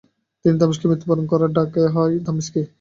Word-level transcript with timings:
তিনি 0.45 0.55
দামেস্কে 0.59 0.85
মৃত্যু 0.89 1.05
বরণ 1.09 1.25
করায় 1.31 1.53
ডাকা 1.57 1.81
হয় 1.95 2.13
দামেস্কি। 2.25 2.61